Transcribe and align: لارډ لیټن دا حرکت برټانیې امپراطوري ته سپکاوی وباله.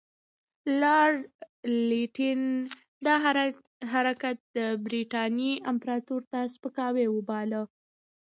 لارډ 0.81 1.19
لیټن 1.89 2.41
دا 3.05 3.15
حرکت 3.93 4.37
برټانیې 4.83 5.53
امپراطوري 5.71 6.25
ته 6.31 6.39
سپکاوی 6.53 7.07
وباله. 7.09 7.61